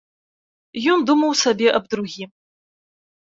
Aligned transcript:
Ён 0.93 1.03
думаў 1.09 1.31
сабе 1.43 1.67
аб 1.79 1.83
другім. 1.93 2.29